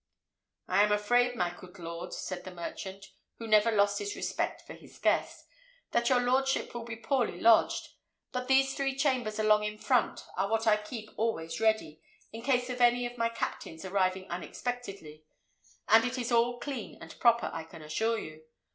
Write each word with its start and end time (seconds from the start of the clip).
"I 0.67 0.81
am 0.81 0.91
afraid, 0.91 1.35
my 1.35 1.51
coot 1.51 1.77
lord," 1.77 2.11
said 2.11 2.43
the 2.43 2.49
merchant, 2.49 3.05
who 3.37 3.45
never 3.45 3.69
lost 3.71 3.99
his 3.99 4.15
respect 4.15 4.63
for 4.63 4.73
his 4.73 4.97
guest, 4.97 5.45
"that 5.91 6.09
your 6.09 6.19
lordship 6.21 6.73
will 6.73 6.85
be 6.85 6.95
poorly 6.95 7.39
lodged; 7.39 7.87
but 8.31 8.47
these 8.47 8.73
three 8.73 8.95
chambers 8.95 9.37
along 9.37 9.63
in 9.63 9.77
front 9.77 10.25
are 10.35 10.49
what 10.49 10.65
I 10.65 10.77
keep 10.77 11.11
always 11.17 11.61
ready, 11.61 12.01
in 12.33 12.41
case 12.41 12.67
of 12.71 12.81
any 12.81 13.05
of 13.05 13.19
my 13.19 13.29
captains 13.29 13.85
arriving 13.85 14.27
unexpectedly, 14.31 15.23
and 15.87 16.03
it 16.03 16.17
is 16.17 16.31
all 16.31 16.59
clean 16.59 16.97
and 16.99 17.19
proper, 17.19 17.51
I 17.53 17.63
can 17.63 17.83
assure 17.83 18.17
you. 18.17 18.41